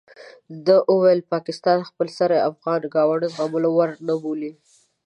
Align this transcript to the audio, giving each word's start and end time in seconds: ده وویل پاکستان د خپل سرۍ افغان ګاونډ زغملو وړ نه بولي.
ده 0.65 0.75
وویل 0.93 1.19
پاکستان 1.33 1.77
د 1.81 1.87
خپل 1.89 2.07
سرۍ 2.17 2.39
افغان 2.49 2.81
ګاونډ 2.95 3.21
زغملو 3.35 3.69
وړ 3.73 3.89
نه 4.07 4.15
بولي. 4.21 4.51